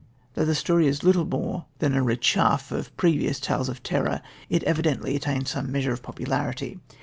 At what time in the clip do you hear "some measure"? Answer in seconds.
5.47-5.91